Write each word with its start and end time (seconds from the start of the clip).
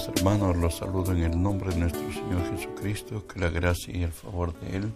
Amados 0.00 0.18
hermanos, 0.18 0.56
los 0.56 0.76
saludo 0.76 1.12
en 1.12 1.24
el 1.24 1.42
nombre 1.42 1.74
de 1.74 1.80
nuestro 1.80 2.10
Señor 2.10 2.50
Jesucristo, 2.50 3.26
que 3.26 3.38
la 3.38 3.50
gracia 3.50 3.94
y 3.94 4.02
el 4.02 4.12
favor 4.12 4.58
de 4.58 4.78
Él 4.78 4.94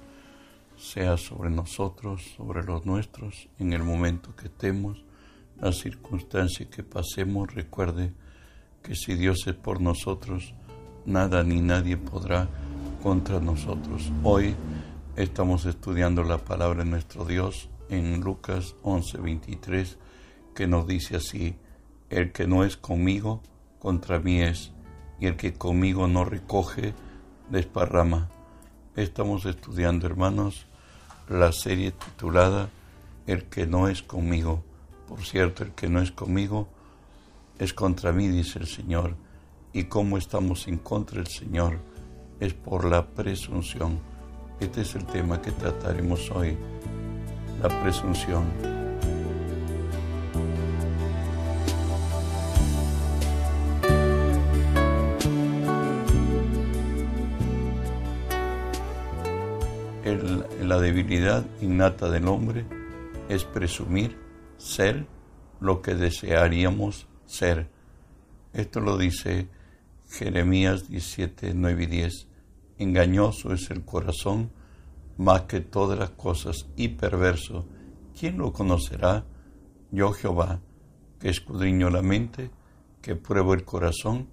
sea 0.79 1.19
sobre 1.19 1.51
nosotros, 1.51 2.23
sobre 2.39 2.63
los 2.63 2.87
nuestros, 2.87 3.51
en 3.59 3.75
el 3.75 3.83
momento 3.83 4.35
que 4.35 4.47
estemos, 4.47 5.05
la 5.61 5.73
circunstancia 5.73 6.71
que 6.71 6.83
pasemos. 6.83 7.53
Recuerde 7.53 8.15
que 8.83 8.95
si 8.95 9.15
Dios 9.15 9.47
es 9.47 9.55
por 9.55 9.83
nosotros, 9.83 10.55
nada 11.05 11.43
ni 11.43 11.61
nadie 11.61 11.99
podrá 11.99 12.49
contra 13.03 13.41
nosotros. 13.41 14.11
Hoy 14.23 14.55
estamos 15.17 15.67
estudiando 15.67 16.23
la 16.23 16.39
palabra 16.39 16.83
de 16.83 16.91
nuestro 16.91 17.27
Dios 17.27 17.69
en 17.91 18.23
Lucas 18.23 18.75
11:23, 18.83 19.99
que 20.55 20.67
nos 20.67 20.87
dice 20.87 21.17
así, 21.17 21.57
el 22.09 22.33
que 22.33 22.47
no 22.47 22.65
es 22.65 22.79
conmigo, 22.79 23.43
contra 23.79 24.19
mí 24.19 24.41
es, 24.41 24.73
y 25.21 25.27
el 25.27 25.37
que 25.37 25.55
conmigo 25.55 26.07
no 26.09 26.25
recoge, 26.25 26.95
desparrama. 27.51 28.31
Estamos 28.97 29.45
estudiando, 29.47 30.07
hermanos, 30.07 30.67
la 31.29 31.53
serie 31.53 31.93
titulada 31.93 32.69
El 33.27 33.45
que 33.45 33.67
no 33.67 33.89
es 33.89 34.03
conmigo. 34.03 34.63
Por 35.09 35.25
cierto, 35.25 35.65
el 35.65 35.73
que 35.73 35.89
no 35.89 36.01
es 36.01 36.13
conmigo 36.13 36.69
es 37.59 37.73
contra 37.73 38.13
mí, 38.13 38.29
dice 38.29 38.59
el 38.59 38.67
Señor. 38.67 39.17
Y 39.73 39.85
cómo 39.85 40.19
estamos 40.19 40.69
en 40.69 40.79
contra 40.79 41.19
del 41.19 41.27
Señor 41.27 41.79
es 42.41 42.55
por 42.55 42.85
la 42.85 43.07
presunción. 43.07 43.99
Este 44.61 44.83
es 44.83 44.95
el 44.95 45.05
tema 45.07 45.41
que 45.43 45.51
trataremos 45.51 46.31
hoy, 46.31 46.57
la 47.61 47.69
presunción. 47.83 48.74
Innata 61.61 62.09
del 62.09 62.29
hombre 62.29 62.65
es 63.29 63.45
presumir 63.45 64.17
ser 64.59 65.07
lo 65.61 65.83
que 65.83 65.95
desearíamos 65.95 67.07
ser. 67.27 67.69
Esto 68.53 68.81
lo 68.81 68.97
dice 68.97 69.49
Jeremías 70.11 70.89
17, 70.89 71.53
9 71.55 71.83
y 71.83 71.87
10. 71.87 72.27
Engañoso 72.79 73.53
es 73.53 73.71
el 73.71 73.85
corazón 73.85 74.51
más 75.17 75.43
que 75.43 75.61
todas 75.61 75.99
las 75.99 76.11
cosas 76.11 76.67
y 76.77 76.89
perverso. 76.89 77.67
¿Quién 78.19 78.39
lo 78.39 78.53
conocerá? 78.53 79.25
Yo 79.91 80.13
Jehová, 80.13 80.61
que 81.19 81.31
escudriño 81.31 81.91
la 81.91 82.03
mente, 82.03 82.51
que 83.01 83.17
pruebo 83.17 83.55
el 83.55 83.65
corazón, 83.65 84.29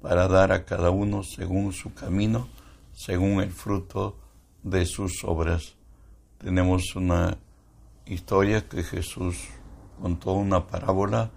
para 0.00 0.26
dar 0.26 0.52
a 0.52 0.64
cada 0.64 0.90
uno 0.90 1.22
según 1.22 1.72
su 1.72 1.94
camino, 1.94 2.48
según 2.92 3.40
el 3.40 3.50
fruto 3.50 4.18
de 4.62 4.84
sus 4.84 5.22
obras. 5.24 5.76
Tenemos 6.42 6.96
una 6.96 7.38
historia 8.04 8.68
que 8.68 8.82
Jesús 8.82 9.46
contó 10.00 10.32
una 10.32 10.66
parábola 10.66 11.30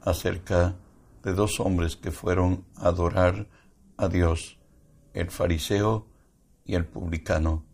acerca 0.00 0.74
de 1.22 1.32
dos 1.32 1.60
hombres 1.60 1.94
que 1.94 2.10
fueron 2.10 2.64
a 2.74 2.88
adorar 2.88 3.46
a 3.96 4.08
Dios, 4.08 4.58
el 5.14 5.30
fariseo 5.30 6.08
y 6.64 6.74
el 6.74 6.84
publicano. 6.86 7.64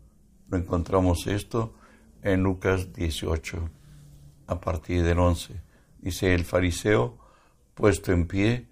Lo 0.47 0.59
encontramos 0.59 1.25
esto 1.25 1.73
en 2.21 2.43
Lucas 2.43 2.93
18, 2.93 3.67
a 4.45 4.61
partir 4.61 5.01
del 5.03 5.17
11. 5.17 5.59
Dice, 5.97 6.35
el 6.35 6.45
fariseo, 6.45 7.17
puesto 7.73 8.11
en 8.11 8.27
pie, 8.27 8.69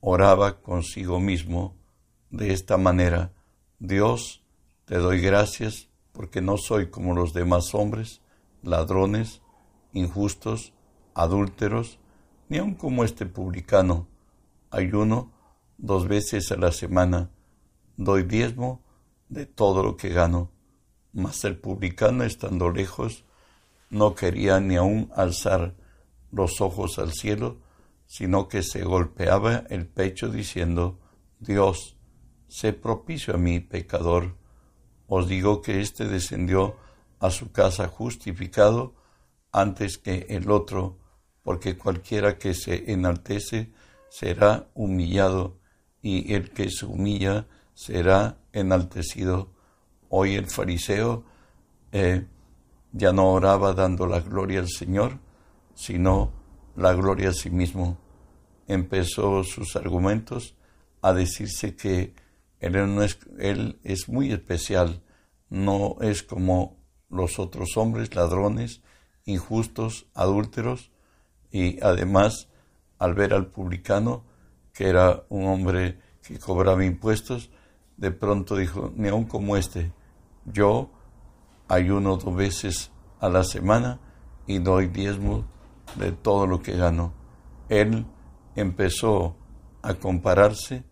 oraba 0.00 0.60
consigo 0.60 1.18
mismo 1.20 1.74
de 2.28 2.52
esta 2.52 2.76
manera, 2.76 3.32
Dios, 3.78 4.44
te 4.84 4.98
doy 4.98 5.22
gracias 5.22 5.89
porque 6.12 6.40
no 6.40 6.56
soy 6.56 6.90
como 6.90 7.14
los 7.14 7.32
demás 7.32 7.74
hombres, 7.74 8.20
ladrones, 8.62 9.42
injustos, 9.92 10.72
adúlteros, 11.14 11.98
ni 12.48 12.58
aun 12.58 12.74
como 12.74 13.04
este 13.04 13.26
publicano. 13.26 14.08
Ayuno 14.70 15.32
dos 15.78 16.08
veces 16.08 16.52
a 16.52 16.56
la 16.56 16.72
semana, 16.72 17.30
doy 17.96 18.22
diezmo 18.22 18.82
de 19.28 19.46
todo 19.46 19.82
lo 19.82 19.96
que 19.96 20.10
gano. 20.10 20.50
Mas 21.12 21.44
el 21.44 21.58
publicano, 21.58 22.24
estando 22.24 22.70
lejos, 22.70 23.24
no 23.88 24.14
quería 24.14 24.60
ni 24.60 24.76
aun 24.76 25.10
alzar 25.14 25.74
los 26.30 26.60
ojos 26.60 26.98
al 26.98 27.12
cielo, 27.12 27.58
sino 28.06 28.48
que 28.48 28.62
se 28.62 28.82
golpeaba 28.82 29.64
el 29.70 29.86
pecho 29.86 30.28
diciendo, 30.28 31.00
Dios, 31.38 31.96
sé 32.48 32.72
propicio 32.72 33.34
a 33.34 33.38
mí, 33.38 33.60
pecador. 33.60 34.36
Os 35.12 35.26
digo 35.26 35.60
que 35.60 35.80
éste 35.80 36.06
descendió 36.06 36.76
a 37.18 37.30
su 37.30 37.50
casa 37.50 37.88
justificado 37.88 38.94
antes 39.50 39.98
que 39.98 40.26
el 40.28 40.52
otro, 40.52 40.98
porque 41.42 41.76
cualquiera 41.76 42.38
que 42.38 42.54
se 42.54 42.92
enaltece 42.92 43.72
será 44.08 44.68
humillado, 44.72 45.58
y 46.00 46.32
el 46.32 46.52
que 46.52 46.70
se 46.70 46.86
humilla 46.86 47.48
será 47.74 48.38
enaltecido. 48.52 49.50
Hoy 50.10 50.36
el 50.36 50.46
fariseo 50.46 51.24
eh, 51.90 52.24
ya 52.92 53.12
no 53.12 53.32
oraba 53.32 53.72
dando 53.72 54.06
la 54.06 54.20
gloria 54.20 54.60
al 54.60 54.68
Señor, 54.68 55.18
sino 55.74 56.30
la 56.76 56.92
gloria 56.92 57.30
a 57.30 57.32
sí 57.32 57.50
mismo. 57.50 57.98
Empezó 58.68 59.42
sus 59.42 59.74
argumentos 59.74 60.54
a 61.02 61.12
decirse 61.12 61.74
que 61.74 62.14
él, 62.60 62.72
no 62.94 63.02
es, 63.02 63.18
él 63.38 63.80
es 63.82 64.08
muy 64.08 64.32
especial, 64.32 65.02
no 65.48 65.96
es 66.00 66.22
como 66.22 66.78
los 67.08 67.38
otros 67.38 67.76
hombres, 67.76 68.14
ladrones, 68.14 68.82
injustos, 69.24 70.06
adúlteros, 70.14 70.92
y 71.50 71.82
además 71.82 72.48
al 72.98 73.14
ver 73.14 73.34
al 73.34 73.46
publicano, 73.46 74.24
que 74.72 74.88
era 74.88 75.24
un 75.30 75.46
hombre 75.46 75.98
que 76.22 76.38
cobraba 76.38 76.84
impuestos, 76.84 77.50
de 77.96 78.12
pronto 78.12 78.56
dijo, 78.56 78.92
ni 78.94 79.08
aun 79.08 79.24
como 79.24 79.56
este, 79.56 79.92
yo 80.44 80.90
ayuno 81.68 82.16
dos 82.16 82.34
veces 82.34 82.90
a 83.20 83.28
la 83.28 83.44
semana 83.44 84.00
y 84.46 84.58
doy 84.58 84.86
diezmo 84.86 85.44
de 85.96 86.12
todo 86.12 86.46
lo 86.46 86.62
que 86.62 86.76
gano. 86.76 87.12
Él 87.68 88.06
empezó 88.54 89.36
a 89.82 89.94
compararse 89.94 90.84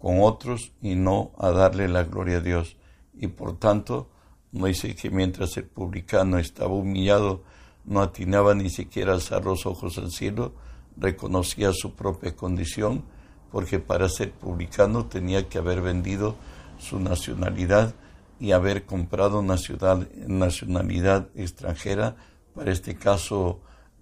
con 0.00 0.22
otros 0.22 0.72
y 0.80 0.96
no 0.96 1.30
a 1.38 1.50
darle 1.50 1.86
la 1.86 2.04
gloria 2.04 2.38
a 2.38 2.40
Dios. 2.40 2.76
Y 3.14 3.28
por 3.28 3.58
tanto, 3.58 4.08
no 4.50 4.66
dice 4.66 4.96
que 4.96 5.10
mientras 5.10 5.56
el 5.58 5.66
publicano 5.66 6.38
estaba 6.38 6.72
humillado, 6.72 7.44
no 7.84 8.00
atinaba 8.00 8.54
ni 8.54 8.70
siquiera 8.70 9.12
a 9.12 9.16
alzar 9.16 9.44
los 9.44 9.66
ojos 9.66 9.98
al 9.98 10.10
cielo, 10.10 10.54
reconocía 10.96 11.72
su 11.72 11.94
propia 11.94 12.34
condición, 12.34 13.04
porque 13.52 13.78
para 13.78 14.08
ser 14.08 14.32
publicano 14.32 15.06
tenía 15.06 15.48
que 15.48 15.58
haber 15.58 15.82
vendido 15.82 16.36
su 16.78 16.98
nacionalidad 16.98 17.94
y 18.38 18.52
haber 18.52 18.86
comprado 18.86 19.42
nacionalidad 19.42 21.28
extranjera, 21.34 22.16
para 22.54 22.72
este 22.72 22.96
caso 22.96 23.60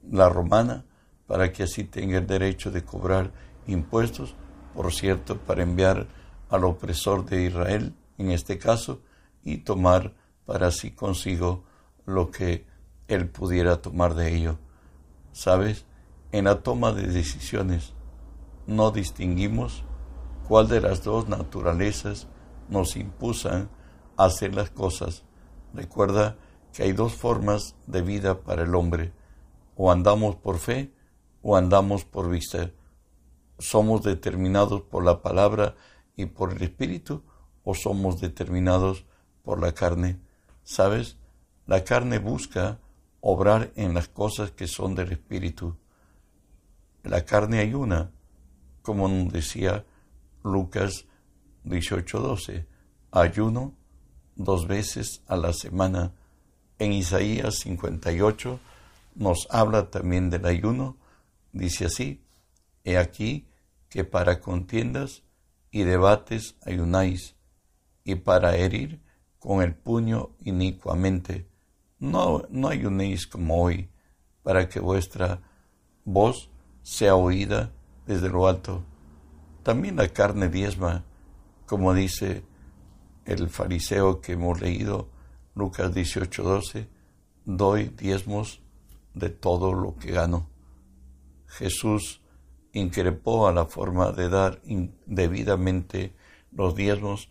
la 0.08 0.28
romana, 0.28 0.84
para 1.26 1.52
que 1.52 1.64
así 1.64 1.82
tenga 1.84 2.18
el 2.18 2.26
derecho 2.26 2.70
de 2.70 2.84
cobrar 2.84 3.32
impuestos 3.66 4.36
por 4.78 4.92
cierto, 4.92 5.38
para 5.38 5.64
enviar 5.64 6.06
al 6.50 6.62
opresor 6.62 7.24
de 7.24 7.42
Israel, 7.46 7.96
en 8.16 8.30
este 8.30 8.58
caso, 8.58 9.00
y 9.42 9.56
tomar 9.56 10.14
para 10.46 10.70
sí 10.70 10.92
consigo 10.92 11.64
lo 12.06 12.30
que 12.30 12.64
él 13.08 13.28
pudiera 13.28 13.82
tomar 13.82 14.14
de 14.14 14.36
ello. 14.36 14.56
¿Sabes? 15.32 15.84
En 16.30 16.44
la 16.44 16.62
toma 16.62 16.92
de 16.92 17.08
decisiones 17.08 17.92
no 18.68 18.92
distinguimos 18.92 19.82
cuál 20.46 20.68
de 20.68 20.80
las 20.80 21.02
dos 21.02 21.28
naturalezas 21.28 22.28
nos 22.68 22.94
impulsan 22.94 23.68
a 24.16 24.26
hacer 24.26 24.54
las 24.54 24.70
cosas. 24.70 25.24
Recuerda 25.74 26.36
que 26.72 26.84
hay 26.84 26.92
dos 26.92 27.14
formas 27.14 27.74
de 27.88 28.02
vida 28.02 28.42
para 28.42 28.62
el 28.62 28.76
hombre, 28.76 29.12
o 29.74 29.90
andamos 29.90 30.36
por 30.36 30.58
fe 30.58 30.92
o 31.42 31.56
andamos 31.56 32.04
por 32.04 32.30
vista 32.30 32.70
somos 33.58 34.02
determinados 34.02 34.82
por 34.82 35.04
la 35.04 35.20
palabra 35.22 35.74
y 36.16 36.26
por 36.26 36.52
el 36.52 36.62
espíritu 36.62 37.22
o 37.64 37.74
somos 37.74 38.20
determinados 38.20 39.04
por 39.42 39.60
la 39.60 39.72
carne. 39.72 40.20
¿Sabes? 40.64 41.16
La 41.66 41.84
carne 41.84 42.18
busca 42.18 42.78
obrar 43.20 43.72
en 43.76 43.94
las 43.94 44.08
cosas 44.08 44.50
que 44.52 44.66
son 44.66 44.94
del 44.94 45.12
espíritu. 45.12 45.76
La 47.02 47.24
carne 47.24 47.58
hay 47.58 47.74
una, 47.74 48.10
como 48.82 49.08
nos 49.08 49.32
decía 49.32 49.84
Lucas 50.42 51.06
18:12, 51.64 52.66
ayuno 53.10 53.74
dos 54.36 54.66
veces 54.66 55.22
a 55.26 55.36
la 55.36 55.52
semana. 55.52 56.12
En 56.78 56.92
Isaías 56.92 57.56
58 57.56 58.60
nos 59.16 59.48
habla 59.50 59.90
también 59.90 60.30
del 60.30 60.46
ayuno, 60.46 60.96
dice 61.52 61.86
así, 61.86 62.22
He 62.84 62.96
aquí 62.96 63.47
que 63.88 64.04
para 64.04 64.40
contiendas 64.40 65.22
y 65.70 65.82
debates 65.82 66.56
ayunáis, 66.64 67.36
y 68.04 68.14
para 68.16 68.56
herir 68.56 69.02
con 69.38 69.62
el 69.62 69.74
puño 69.74 70.30
inicuamente. 70.40 71.48
No, 71.98 72.44
no 72.50 72.68
ayunéis 72.68 73.26
como 73.26 73.62
hoy, 73.62 73.90
para 74.42 74.68
que 74.68 74.80
vuestra 74.80 75.40
voz 76.04 76.50
sea 76.82 77.16
oída 77.16 77.72
desde 78.06 78.30
lo 78.30 78.48
alto. 78.48 78.84
También 79.62 79.96
la 79.96 80.08
carne 80.08 80.48
diezma, 80.48 81.04
como 81.66 81.92
dice 81.92 82.44
el 83.26 83.50
fariseo 83.50 84.20
que 84.20 84.32
hemos 84.32 84.60
leído, 84.60 85.10
Lucas 85.54 85.92
18:12, 85.92 86.88
doy 87.44 87.88
diezmos 87.88 88.62
de 89.12 89.28
todo 89.28 89.74
lo 89.74 89.96
que 89.96 90.12
gano. 90.12 90.48
Jesús 91.46 92.22
increpó 92.72 93.46
a 93.48 93.52
la 93.52 93.66
forma 93.66 94.12
de 94.12 94.28
dar 94.28 94.60
indebidamente 94.64 96.14
los 96.52 96.74
diezmos 96.74 97.30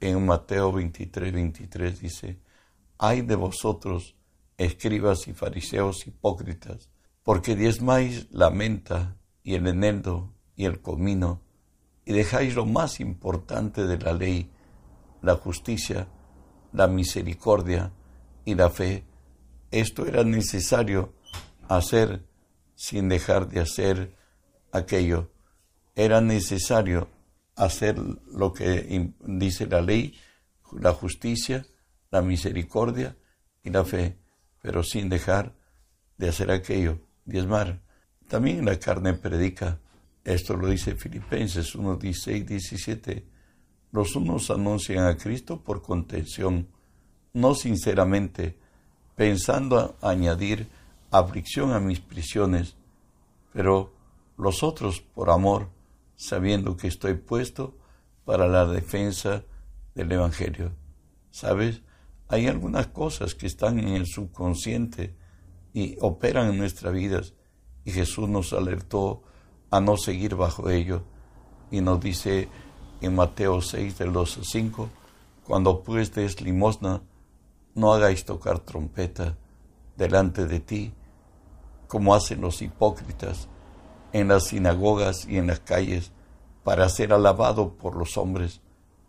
en 0.00 0.24
Mateo 0.24 0.72
23, 0.72 1.32
23 1.32 2.00
dice, 2.00 2.38
Ay 2.98 3.22
de 3.22 3.36
vosotros, 3.36 4.16
escribas 4.58 5.26
y 5.28 5.32
fariseos 5.32 6.06
hipócritas, 6.06 6.90
porque 7.22 7.56
diezmáis 7.56 8.28
la 8.30 8.50
menta 8.50 9.16
y 9.42 9.54
el 9.54 9.66
eneldo 9.66 10.32
y 10.56 10.66
el 10.66 10.80
comino, 10.80 11.40
y 12.04 12.12
dejáis 12.12 12.54
lo 12.54 12.66
más 12.66 13.00
importante 13.00 13.86
de 13.86 13.98
la 13.98 14.12
ley, 14.12 14.50
la 15.22 15.36
justicia, 15.36 16.08
la 16.72 16.86
misericordia 16.86 17.92
y 18.44 18.54
la 18.54 18.68
fe. 18.68 19.04
Esto 19.70 20.06
era 20.06 20.22
necesario 20.22 21.14
hacer 21.68 22.26
sin 22.74 23.08
dejar 23.08 23.48
de 23.48 23.60
hacer 23.60 24.16
aquello. 24.74 25.30
Era 25.94 26.20
necesario 26.20 27.08
hacer 27.56 27.96
lo 27.98 28.52
que 28.52 29.12
dice 29.20 29.66
la 29.66 29.80
ley, 29.80 30.18
la 30.72 30.92
justicia, 30.92 31.64
la 32.10 32.20
misericordia 32.20 33.16
y 33.62 33.70
la 33.70 33.84
fe, 33.84 34.18
pero 34.60 34.82
sin 34.82 35.08
dejar 35.08 35.54
de 36.18 36.28
hacer 36.28 36.50
aquello, 36.50 36.98
diezmar. 37.24 37.80
También 38.28 38.64
la 38.64 38.78
carne 38.78 39.14
predica, 39.14 39.78
esto 40.24 40.56
lo 40.56 40.68
dice 40.68 40.96
Filipenses 40.96 41.74
1, 41.74 41.96
16, 41.96 42.46
17. 42.46 43.24
Los 43.92 44.16
unos 44.16 44.50
anuncian 44.50 45.06
a 45.06 45.16
Cristo 45.16 45.62
por 45.62 45.80
contención, 45.82 46.66
no 47.32 47.54
sinceramente, 47.54 48.58
pensando 49.14 49.96
añadir 50.00 50.66
aflicción 51.12 51.72
a 51.72 51.78
mis 51.78 52.00
prisiones, 52.00 52.74
pero 53.52 53.94
los 54.36 54.62
otros 54.62 55.00
por 55.00 55.30
amor, 55.30 55.68
sabiendo 56.16 56.76
que 56.76 56.88
estoy 56.88 57.14
puesto 57.14 57.76
para 58.24 58.48
la 58.48 58.66
defensa 58.66 59.44
del 59.94 60.12
Evangelio. 60.12 60.72
¿Sabes? 61.30 61.82
Hay 62.28 62.46
algunas 62.46 62.88
cosas 62.88 63.34
que 63.34 63.46
están 63.46 63.78
en 63.78 63.88
el 63.88 64.06
subconsciente 64.06 65.16
y 65.72 65.96
operan 66.00 66.50
en 66.50 66.58
nuestras 66.58 66.92
vidas 66.92 67.34
y 67.84 67.92
Jesús 67.92 68.28
nos 68.28 68.52
alertó 68.52 69.22
a 69.70 69.80
no 69.80 69.96
seguir 69.96 70.36
bajo 70.36 70.70
ello 70.70 71.02
y 71.70 71.80
nos 71.80 72.00
dice 72.00 72.48
en 73.00 73.14
Mateo 73.14 73.60
6 73.60 73.98
del 73.98 74.12
2 74.12 74.38
al 74.38 74.44
5, 74.44 74.90
cuando 75.44 75.82
pues 75.82 76.14
des 76.14 76.40
limosna, 76.40 77.02
no 77.74 77.92
hagáis 77.92 78.24
tocar 78.24 78.60
trompeta 78.60 79.36
delante 79.96 80.46
de 80.46 80.60
ti, 80.60 80.92
como 81.88 82.14
hacen 82.14 82.40
los 82.40 82.62
hipócritas 82.62 83.48
en 84.14 84.28
las 84.28 84.44
sinagogas 84.44 85.26
y 85.28 85.38
en 85.38 85.48
las 85.48 85.58
calles 85.58 86.12
para 86.62 86.88
ser 86.88 87.12
alabado 87.12 87.74
por 87.74 87.96
los 87.96 88.16
hombres. 88.16 88.60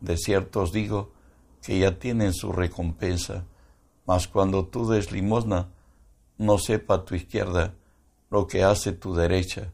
De 0.02 0.18
cierto 0.18 0.64
os 0.64 0.72
digo 0.72 1.12
que 1.62 1.78
ya 1.78 2.00
tienen 2.00 2.34
su 2.34 2.52
recompensa. 2.52 3.46
Mas 4.08 4.28
cuando 4.28 4.66
tú 4.66 4.90
des 4.90 5.12
limosna, 5.12 5.70
no 6.40 6.58
sepa 6.58 7.06
tu 7.06 7.14
izquierda 7.14 7.76
lo 8.32 8.48
que 8.48 8.64
hace 8.64 8.94
tu 8.94 9.14
derecha, 9.14 9.72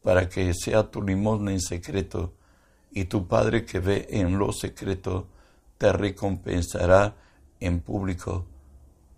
para 0.00 0.28
que 0.28 0.54
sea 0.54 0.90
tu 0.90 1.02
limosna 1.02 1.50
en 1.50 1.60
secreto, 1.60 2.32
y 2.92 3.06
tu 3.06 3.26
Padre 3.26 3.64
que 3.64 3.80
ve 3.80 4.06
en 4.10 4.38
lo 4.38 4.52
secreto 4.52 5.26
te 5.76 5.92
recompensará 5.92 7.16
en 7.58 7.80
público. 7.80 8.46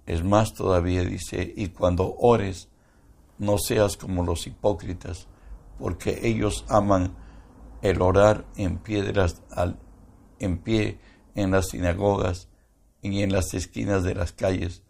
Es 0.07 0.25
más 0.25 0.55
todavía 0.55 1.05
dice, 1.05 1.53
y 1.55 1.69
cuando 1.69 2.17
ores, 2.19 2.69
no 3.39 3.59
seas 3.59 3.97
como 3.97 4.25
los 4.25 4.47
hipócritas, 4.47 5.29
porque 5.79 6.21
ellos 6.23 6.65
aman 6.69 7.15
el 7.83 8.01
orar 8.01 8.47
en 8.57 8.79
piedras 8.79 9.43
en 10.39 10.59
pie 10.59 10.99
en 11.35 11.51
las 11.51 11.69
sinagogas 11.69 12.49
y 13.03 13.23
en 13.23 13.33
las 13.33 13.53
esquinas 13.55 14.05
de 14.05 14.15
las 14.15 14.33
calles 14.33 14.83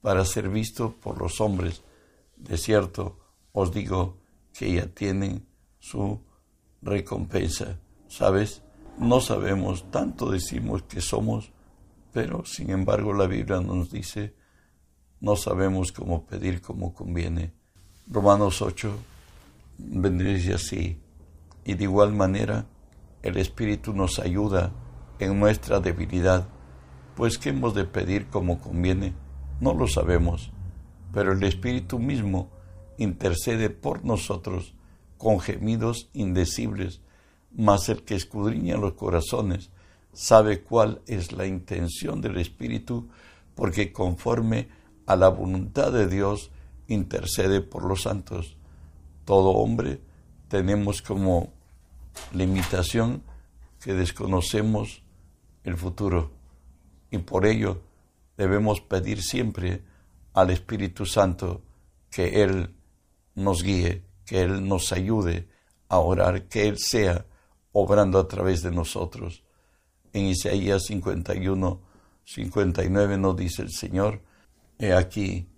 para 0.00 0.24
ser 0.24 0.48
visto 0.48 0.92
por 0.92 1.20
los 1.20 1.40
hombres. 1.40 1.82
De 2.36 2.56
cierto 2.56 3.18
os 3.52 3.72
digo 3.72 4.18
que 4.52 4.72
ya 4.72 4.86
tienen 4.86 5.46
su 5.78 6.20
recompensa. 6.82 7.80
¿Sabes? 8.08 8.62
No 8.98 9.20
sabemos, 9.20 9.90
tanto 9.90 10.30
decimos 10.30 10.82
que 10.84 11.00
somos, 11.00 11.50
pero 12.12 12.44
sin 12.44 12.70
embargo 12.70 13.12
la 13.12 13.26
Biblia 13.26 13.60
nos 13.60 13.90
dice, 13.90 14.34
no 15.20 15.36
sabemos 15.36 15.92
cómo 15.92 16.24
pedir 16.24 16.60
como 16.60 16.94
conviene. 16.94 17.52
Romanos 18.06 18.62
8 18.62 19.15
bendice 19.78 20.54
así. 20.54 21.00
Y 21.64 21.74
de 21.74 21.84
igual 21.84 22.12
manera, 22.12 22.66
el 23.22 23.36
Espíritu 23.36 23.92
nos 23.92 24.18
ayuda 24.18 24.72
en 25.18 25.38
nuestra 25.38 25.80
debilidad, 25.80 26.48
pues 27.14 27.38
¿qué 27.38 27.50
hemos 27.50 27.74
de 27.74 27.84
pedir 27.84 28.26
como 28.28 28.60
conviene? 28.60 29.14
No 29.60 29.74
lo 29.74 29.88
sabemos, 29.88 30.52
pero 31.12 31.32
el 31.32 31.42
Espíritu 31.42 31.98
mismo 31.98 32.50
intercede 32.98 33.70
por 33.70 34.04
nosotros 34.04 34.74
con 35.16 35.40
gemidos 35.40 36.10
indecibles, 36.12 37.00
mas 37.52 37.88
el 37.88 38.02
que 38.04 38.14
escudriña 38.14 38.76
los 38.76 38.92
corazones 38.92 39.70
sabe 40.12 40.62
cuál 40.62 41.02
es 41.06 41.32
la 41.32 41.46
intención 41.46 42.20
del 42.20 42.36
Espíritu, 42.38 43.08
porque 43.54 43.92
conforme 43.92 44.68
a 45.06 45.16
la 45.16 45.28
voluntad 45.28 45.92
de 45.92 46.06
Dios 46.06 46.50
intercede 46.86 47.60
por 47.60 47.84
los 47.84 48.02
santos 48.02 48.56
todo 49.26 49.50
hombre 49.50 50.00
tenemos 50.48 51.02
como 51.02 51.52
limitación 52.32 53.22
que 53.80 53.92
desconocemos 53.92 55.02
el 55.64 55.76
futuro 55.76 56.30
y 57.10 57.18
por 57.18 57.44
ello 57.44 57.82
debemos 58.36 58.80
pedir 58.80 59.22
siempre 59.22 59.82
al 60.32 60.50
Espíritu 60.50 61.04
Santo 61.06 61.62
que 62.10 62.42
Él 62.42 62.74
nos 63.34 63.62
guíe, 63.62 64.04
que 64.24 64.42
Él 64.42 64.66
nos 64.66 64.92
ayude 64.92 65.48
a 65.88 65.98
orar, 65.98 66.44
que 66.48 66.68
Él 66.68 66.78
sea 66.78 67.26
obrando 67.72 68.18
a 68.18 68.28
través 68.28 68.62
de 68.62 68.70
nosotros. 68.70 69.42
En 70.12 70.26
Isaías 70.26 70.84
51, 70.84 71.80
59 72.24 73.18
nos 73.18 73.36
dice 73.36 73.62
el 73.62 73.72
Señor, 73.72 74.22
he 74.78 74.92
aquí 74.92 75.48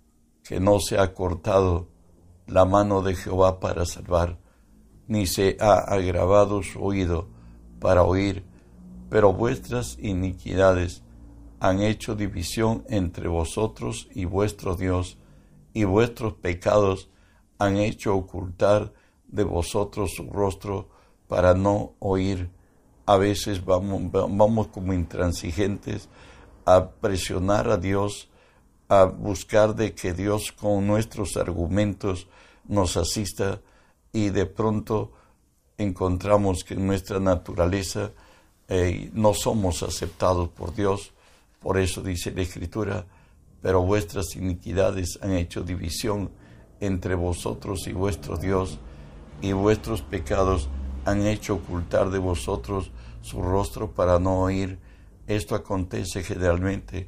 que 0.43 0.59
no 0.59 0.79
se 0.79 0.97
ha 0.97 1.13
cortado 1.13 1.88
la 2.49 2.65
mano 2.65 3.01
de 3.01 3.15
Jehová 3.15 3.59
para 3.59 3.85
salvar, 3.85 4.39
ni 5.07 5.27
se 5.27 5.57
ha 5.59 5.77
agravado 5.77 6.63
su 6.63 6.83
oído 6.83 7.27
para 7.79 8.03
oír, 8.03 8.43
pero 9.09 9.33
vuestras 9.33 9.97
iniquidades 9.99 11.03
han 11.59 11.81
hecho 11.81 12.15
división 12.15 12.83
entre 12.87 13.27
vosotros 13.27 14.07
y 14.13 14.25
vuestro 14.25 14.75
Dios, 14.75 15.17
y 15.73 15.83
vuestros 15.83 16.33
pecados 16.33 17.09
han 17.59 17.77
hecho 17.77 18.15
ocultar 18.15 18.93
de 19.27 19.43
vosotros 19.43 20.13
su 20.15 20.29
rostro 20.29 20.89
para 21.27 21.53
no 21.53 21.93
oír. 21.99 22.49
A 23.05 23.17
veces 23.17 23.63
vamos, 23.63 24.11
vamos 24.11 24.67
como 24.67 24.93
intransigentes 24.93 26.09
a 26.65 26.89
presionar 26.89 27.69
a 27.69 27.77
Dios, 27.77 28.28
a 28.89 29.05
buscar 29.05 29.75
de 29.75 29.93
que 29.93 30.13
Dios 30.13 30.51
con 30.51 30.85
nuestros 30.87 31.37
argumentos 31.37 32.27
nos 32.67 32.97
asista 32.97 33.61
y 34.11 34.29
de 34.29 34.47
pronto 34.47 35.13
encontramos 35.77 36.63
que 36.63 36.73
en 36.73 36.87
nuestra 36.87 37.19
naturaleza 37.19 38.11
eh, 38.67 39.11
no 39.13 39.33
somos 39.35 39.83
aceptados 39.83 40.49
por 40.49 40.73
Dios. 40.73 41.13
Por 41.59 41.77
eso 41.77 42.01
dice 42.01 42.31
la 42.31 42.41
Escritura, 42.41 43.05
pero 43.61 43.83
vuestras 43.83 44.35
iniquidades 44.35 45.19
han 45.21 45.33
hecho 45.33 45.61
división 45.61 46.31
entre 46.79 47.13
vosotros 47.13 47.87
y 47.87 47.93
vuestro 47.93 48.37
Dios, 48.37 48.79
y 49.41 49.51
vuestros 49.51 50.01
pecados 50.01 50.67
han 51.05 51.25
hecho 51.27 51.55
ocultar 51.55 52.09
de 52.09 52.19
vosotros 52.19 52.91
su 53.21 53.41
rostro 53.41 53.91
para 53.91 54.19
no 54.19 54.41
oír. 54.41 54.79
Esto 55.27 55.55
acontece 55.55 56.23
generalmente 56.23 57.07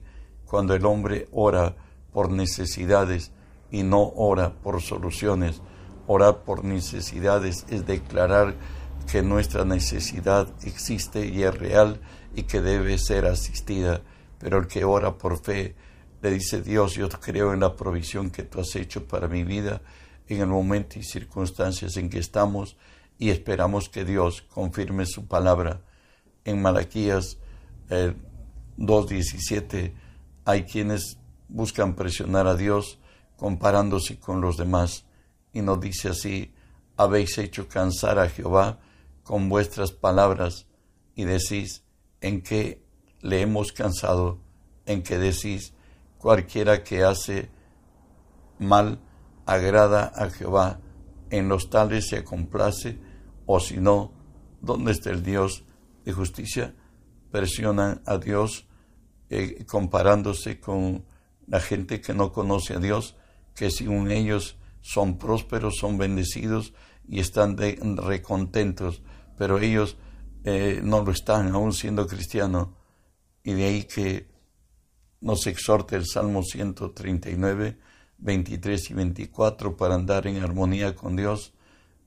cuando 0.51 0.75
el 0.75 0.85
hombre 0.85 1.29
ora 1.31 1.77
por 2.11 2.29
necesidades 2.29 3.31
y 3.71 3.83
no 3.83 4.11
ora 4.17 4.51
por 4.51 4.81
soluciones. 4.81 5.61
Orar 6.07 6.43
por 6.43 6.65
necesidades 6.65 7.65
es 7.69 7.85
declarar 7.85 8.55
que 9.09 9.21
nuestra 9.21 9.63
necesidad 9.63 10.49
existe 10.63 11.25
y 11.25 11.43
es 11.43 11.57
real 11.57 12.01
y 12.35 12.43
que 12.43 12.59
debe 12.59 12.97
ser 12.97 13.27
asistida, 13.27 14.01
pero 14.39 14.57
el 14.57 14.67
que 14.67 14.83
ora 14.83 15.17
por 15.17 15.41
fe 15.41 15.73
le 16.21 16.31
dice 16.31 16.61
Dios, 16.61 16.95
yo 16.95 17.07
creo 17.07 17.53
en 17.53 17.61
la 17.61 17.77
provisión 17.77 18.29
que 18.29 18.43
tú 18.43 18.59
has 18.59 18.75
hecho 18.75 19.07
para 19.07 19.29
mi 19.29 19.45
vida 19.45 19.81
en 20.27 20.41
el 20.41 20.47
momento 20.47 20.99
y 20.99 21.03
circunstancias 21.03 21.95
en 21.95 22.09
que 22.09 22.19
estamos 22.19 22.75
y 23.17 23.29
esperamos 23.29 23.87
que 23.87 24.03
Dios 24.03 24.41
confirme 24.41 25.05
su 25.05 25.27
palabra. 25.27 25.79
En 26.43 26.61
Malaquías 26.61 27.37
2.17 27.89 29.73
eh, 29.73 29.93
hay 30.51 30.63
quienes 30.63 31.17
buscan 31.47 31.95
presionar 31.95 32.45
a 32.45 32.55
Dios 32.55 32.99
comparándose 33.37 34.19
con 34.19 34.41
los 34.41 34.57
demás 34.57 35.05
y 35.53 35.61
nos 35.61 35.79
dice 35.79 36.09
así, 36.09 36.53
habéis 36.97 37.37
hecho 37.37 37.67
cansar 37.69 38.19
a 38.19 38.29
Jehová 38.29 38.79
con 39.23 39.47
vuestras 39.47 39.91
palabras 39.91 40.67
y 41.15 41.23
decís, 41.23 41.83
¿en 42.19 42.41
qué 42.41 42.83
le 43.21 43.41
hemos 43.41 43.71
cansado? 43.71 44.39
En 44.85 45.03
que 45.03 45.17
decís, 45.17 45.73
cualquiera 46.17 46.83
que 46.83 47.03
hace 47.03 47.49
mal 48.59 48.99
agrada 49.45 50.11
a 50.13 50.29
Jehová, 50.29 50.81
en 51.29 51.47
los 51.47 51.69
tales 51.69 52.09
se 52.09 52.25
complace, 52.25 52.99
o 53.45 53.61
si 53.61 53.77
no, 53.77 54.11
¿dónde 54.61 54.91
está 54.91 55.11
el 55.11 55.23
Dios 55.23 55.63
de 56.03 56.11
justicia? 56.11 56.75
Presionan 57.31 58.01
a 58.05 58.17
Dios 58.17 58.67
eh, 59.33 59.63
comparándose 59.65 60.59
con 60.59 61.05
la 61.47 61.61
gente 61.61 62.01
que 62.01 62.13
no 62.13 62.33
conoce 62.33 62.73
a 62.73 62.79
Dios, 62.79 63.15
que 63.55 63.71
según 63.71 64.11
ellos 64.11 64.57
son 64.81 65.17
prósperos, 65.17 65.77
son 65.77 65.97
bendecidos 65.97 66.73
y 67.07 67.21
están 67.21 67.55
recontentos, 67.55 69.01
pero 69.37 69.57
ellos 69.57 69.95
eh, 70.43 70.81
no 70.83 71.01
lo 71.01 71.13
están, 71.13 71.55
aún 71.55 71.71
siendo 71.71 72.07
cristianos. 72.07 72.71
Y 73.41 73.53
de 73.53 73.63
ahí 73.63 73.83
que 73.85 74.27
nos 75.21 75.47
exhorta 75.47 75.95
el 75.95 76.05
Salmo 76.05 76.43
139, 76.43 77.77
23 78.17 78.89
y 78.89 78.93
24 78.93 79.77
para 79.77 79.95
andar 79.95 80.27
en 80.27 80.43
armonía 80.43 80.93
con 80.93 81.15
Dios. 81.15 81.53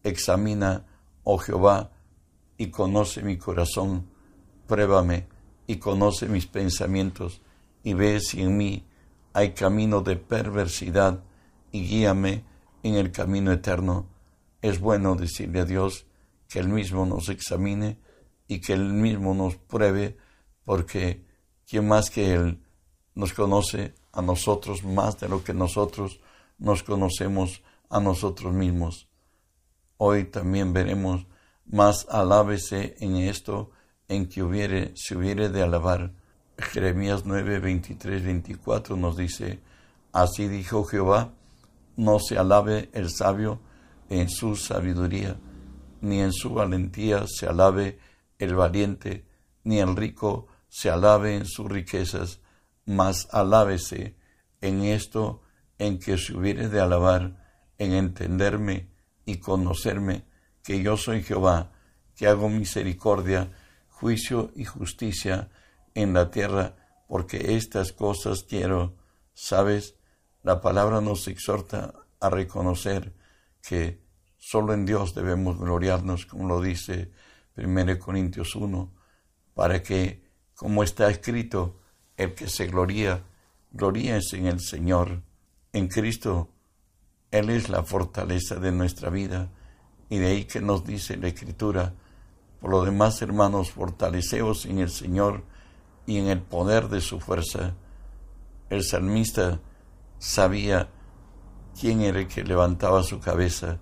Examina, 0.03 0.85
oh 1.23 1.39
Jehová, 1.39 1.91
y 2.59 2.67
conoce 2.67 3.23
mi 3.23 3.39
corazón, 3.39 4.11
pruébame 4.67 5.33
y 5.67 5.77
conoce 5.77 6.29
mis 6.29 6.47
pensamientos, 6.47 7.41
y 7.83 7.95
ve 7.95 8.21
si 8.21 8.43
en 8.43 8.57
mí 8.57 8.85
hay 9.33 9.53
camino 9.53 10.01
de 10.01 10.17
perversidad, 10.17 11.23
y 11.73 11.87
guíame 11.87 12.45
en 12.83 12.95
el 12.95 13.11
camino 13.11 13.53
eterno. 13.53 14.07
Es 14.63 14.79
bueno 14.79 15.17
decirle 15.17 15.61
a 15.61 15.65
Dios 15.65 16.07
que 16.49 16.61
Él 16.61 16.69
mismo 16.69 17.05
nos 17.05 17.29
examine 17.29 17.99
y 18.47 18.61
que 18.61 18.75
Él 18.75 18.93
mismo 18.93 19.35
nos 19.35 19.57
pruebe, 19.57 20.17
porque 20.65 21.25
quien 21.67 21.89
más 21.89 22.11
que 22.11 22.35
Él 22.35 22.63
nos 23.15 23.33
conoce 23.33 23.95
a 24.13 24.23
nosotros 24.23 24.85
más 24.85 25.19
de 25.19 25.29
lo 25.29 25.43
que 25.43 25.55
nosotros 25.55 26.21
nos 26.59 26.83
conocemos 26.83 27.63
a 27.91 28.01
nosotros 28.01 28.53
mismos. 28.53 29.09
Hoy 29.97 30.25
también 30.25 30.73
veremos 30.73 31.27
más 31.67 32.07
alábese 32.09 32.97
en 33.01 33.17
esto 33.17 33.71
en 34.09 34.29
que 34.29 34.43
hubiere, 34.43 34.93
se 34.97 35.17
hubiere 35.17 35.49
de 35.49 35.63
alabar. 35.63 36.13
Jeremías 36.59 37.25
9, 37.25 37.59
23, 37.59 38.25
24 38.25 38.97
nos 38.97 39.17
dice, 39.17 39.61
Así 40.13 40.47
dijo 40.47 40.85
Jehová, 40.85 41.35
no 41.97 42.19
se 42.21 42.39
alabe 42.39 42.91
el 42.93 43.11
sabio 43.11 43.61
en 44.09 44.29
su 44.29 44.57
sabiduría, 44.57 45.37
ni 46.01 46.21
en 46.21 46.33
su 46.33 46.55
valentía 46.55 47.25
se 47.27 47.47
alabe 47.47 47.99
el 48.39 48.55
valiente, 48.55 49.27
ni 49.65 49.81
el 49.81 49.97
rico 49.97 50.47
se 50.69 50.91
alabe 50.91 51.37
en 51.37 51.47
sus 51.47 51.69
riquezas, 51.69 52.41
mas 52.85 53.29
alábese 53.33 54.17
en 54.61 54.83
esto 54.85 55.43
en 55.79 55.99
que 55.99 56.19
se 56.19 56.37
hubiere 56.37 56.69
de 56.69 56.81
alabar, 56.81 57.43
en 57.79 57.93
entenderme 57.93 58.89
y 59.25 59.39
conocerme 59.39 60.25
que 60.63 60.83
yo 60.83 60.97
soy 60.97 61.23
Jehová, 61.23 61.73
que 62.15 62.27
hago 62.27 62.49
misericordia, 62.49 63.51
juicio 63.95 64.51
y 64.57 64.65
justicia 64.65 65.51
en 65.95 66.13
la 66.15 66.31
tierra, 66.31 66.77
porque 67.09 67.57
estas 67.57 67.93
cosas 67.93 68.43
quiero. 68.43 68.97
Sabes, 69.33 69.95
la 70.43 70.61
palabra 70.61 71.01
nos 71.01 71.29
exhorta 71.29 71.95
a 72.21 72.29
reconocer 72.29 73.15
que 73.63 74.03
solo 74.37 74.75
en 74.75 74.85
Dios 74.85 75.15
debemos 75.15 75.59
gloriarnos, 75.59 76.27
como 76.27 76.49
lo 76.49 76.61
dice 76.61 77.11
1 77.57 77.99
Corintios 77.99 78.57
1, 78.57 78.93
para 79.55 79.83
que, 79.83 80.25
como 80.55 80.83
está 80.83 81.09
escrito, 81.09 81.81
el 82.17 82.35
que 82.35 82.49
se 82.49 82.67
gloría, 82.67 83.23
gloríese 83.71 84.37
en 84.39 84.47
el 84.47 84.61
Señor, 84.61 85.23
en 85.73 85.89
Cristo. 85.89 86.51
Él 87.31 87.51
es 87.51 87.69
la 87.69 87.83
fortaleza 87.85 88.57
de 88.57 88.73
nuestra 88.73 89.09
vida, 89.09 89.51
y 90.09 90.19
de 90.19 90.27
ahí 90.27 90.45
que 90.45 90.61
nos 90.61 90.85
dice 90.85 91.17
la 91.17 91.29
Escritura, 91.29 91.95
por 92.65 92.71
lo 92.71 92.83
demás, 92.83 93.21
hermanos, 93.21 93.73
fortaleceos 93.73 94.65
en 94.65 94.79
el 94.79 94.89
Señor 94.89 95.45
y 96.07 96.17
en 96.17 96.29
el 96.29 96.41
poder 96.41 96.89
de 96.89 97.03
su 97.03 97.21
fuerza. 97.21 97.75
El 98.71 98.83
salmista 98.83 99.61
sabía 100.19 100.89
quién 101.79 102.01
era 102.01 102.21
el 102.21 102.27
que 102.27 102.43
levantaba 102.43 103.03
su 103.03 103.21
cabeza 103.21 103.81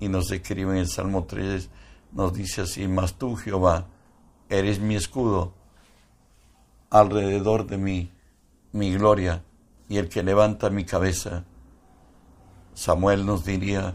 y 0.00 0.08
nos 0.08 0.32
escribe 0.32 0.72
en 0.72 0.78
el 0.78 0.88
Salmo 0.88 1.22
3, 1.22 1.70
nos 2.10 2.32
dice 2.32 2.62
así, 2.62 2.88
mas 2.88 3.14
tú, 3.14 3.36
Jehová, 3.36 3.86
eres 4.48 4.80
mi 4.80 4.96
escudo 4.96 5.54
alrededor 6.90 7.68
de 7.68 7.78
mí 7.78 8.12
mi 8.72 8.92
gloria 8.92 9.44
y 9.88 9.98
el 9.98 10.08
que 10.08 10.24
levanta 10.24 10.68
mi 10.68 10.84
cabeza. 10.84 11.44
Samuel 12.74 13.24
nos 13.24 13.44
diría, 13.44 13.94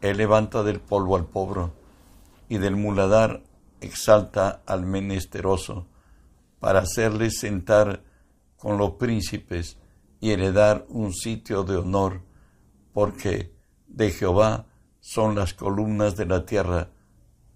Él 0.00 0.16
levanta 0.16 0.62
del 0.62 0.80
polvo 0.80 1.14
al 1.16 1.26
pobre 1.26 1.66
y 2.48 2.56
del 2.56 2.74
muladar 2.74 3.42
exalta 3.80 4.62
al 4.66 4.84
menesteroso 4.84 5.86
para 6.58 6.80
hacerle 6.80 7.30
sentar 7.30 8.02
con 8.56 8.76
los 8.76 8.92
príncipes 8.92 9.78
y 10.20 10.30
heredar 10.30 10.84
un 10.88 11.14
sitio 11.14 11.64
de 11.64 11.76
honor, 11.76 12.22
porque 12.92 13.54
de 13.88 14.10
Jehová 14.10 14.66
son 15.00 15.34
las 15.34 15.54
columnas 15.54 16.16
de 16.16 16.26
la 16.26 16.44
tierra, 16.44 16.90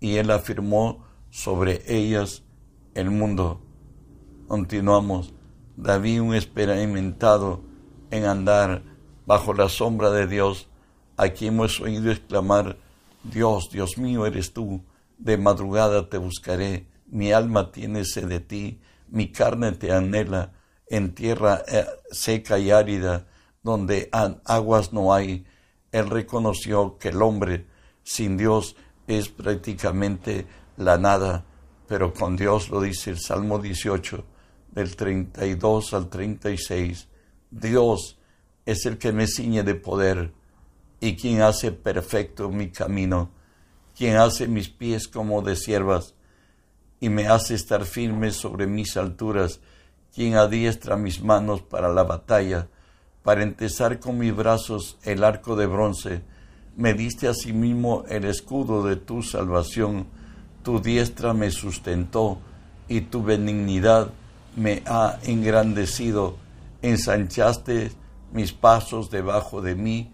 y 0.01 0.17
él 0.17 0.31
afirmó 0.31 1.05
sobre 1.31 1.83
ellas 1.87 2.43
el 2.95 3.11
mundo. 3.11 3.61
Continuamos. 4.49 5.35
David, 5.77 6.23
un 6.23 6.35
experimentado 6.35 7.63
en 8.11 8.25
andar 8.25 8.83
bajo 9.27 9.53
la 9.53 9.69
sombra 9.69 10.11
de 10.11 10.27
Dios, 10.27 10.69
a 11.17 11.29
quien 11.29 11.55
hemos 11.55 11.81
oído 11.81 12.11
exclamar, 12.11 12.79
Dios, 13.25 13.71
Dios 13.71 13.99
mío 13.99 14.27
eres 14.27 14.53
tú, 14.53 14.85
de 15.19 15.37
madrugada 15.37 16.09
te 16.09 16.19
buscaré, 16.19 16.87
mi 17.07 17.33
alma 17.33 17.71
tiene 17.71 18.05
sed 18.05 18.29
de 18.29 18.41
ti, 18.41 18.81
mi 19.09 19.31
carne 19.31 19.73
te 19.73 19.93
anhela, 19.93 20.53
en 20.87 21.15
tierra 21.15 21.63
eh, 21.67 21.87
seca 22.11 22.59
y 22.59 22.71
árida, 22.71 23.27
donde 23.63 24.09
aguas 24.45 24.93
no 24.93 25.15
hay. 25.15 25.47
Él 25.93 26.11
reconoció 26.11 26.99
que 26.99 27.09
el 27.09 27.23
hombre 27.23 27.67
sin 28.03 28.37
Dios 28.37 28.77
es 29.07 29.29
prácticamente 29.29 30.47
la 30.77 30.99
nada, 30.99 31.45
pero 31.87 32.13
con 32.13 32.37
Dios 32.37 32.69
lo 32.71 32.81
dice 32.81 33.11
el 33.11 33.19
Salmo 33.19 33.59
18, 33.59 34.25
del 34.73 34.97
32 34.97 35.95
al 35.95 36.09
36, 36.09 37.09
Dios 37.51 38.19
es 38.67 38.87
el 38.87 38.99
que 38.99 39.13
me 39.13 39.27
ciñe 39.27 39.63
de 39.63 39.75
poder 39.75 40.33
y 41.01 41.17
quien 41.17 41.43
hace 41.43 41.71
perfecto 41.71 42.51
mi 42.51 42.71
camino, 42.71 43.31
quien 43.97 44.17
hace 44.17 44.49
mis 44.49 44.69
pies 44.69 45.09
como 45.09 45.43
de 45.43 45.57
siervas 45.57 46.15
y 47.01 47.09
me 47.09 47.29
hace 47.29 47.55
estar 47.55 47.85
firme 47.85 48.31
sobre 48.31 48.67
mis 48.67 48.97
alturas, 48.97 49.61
quien 50.15 50.37
adiestra 50.37 50.97
mis 50.97 51.23
manos 51.23 51.63
para 51.63 51.93
la 51.93 52.03
batalla, 52.03 52.69
para 53.23 53.43
entesar 53.43 54.01
con 54.01 54.19
mis 54.19 54.35
brazos 54.35 54.99
el 55.03 55.25
arco 55.25 55.57
de 55.57 55.67
bronce, 55.67 56.23
me 56.77 56.95
diste 56.95 57.29
asimismo 57.29 58.05
el 58.09 58.25
escudo 58.25 58.83
de 58.83 58.97
tu 58.97 59.23
salvación, 59.23 60.07
tu 60.63 60.81
diestra 60.81 61.33
me 61.33 61.51
sustentó 61.51 62.39
y 62.89 63.03
tu 63.03 63.23
benignidad 63.23 64.11
me 64.57 64.83
ha 64.87 65.19
engrandecido, 65.25 66.37
ensanchaste 66.83 67.93
mis 68.33 68.53
pasos 68.53 69.11
debajo 69.11 69.63
de 69.63 69.75
mí 69.75 70.13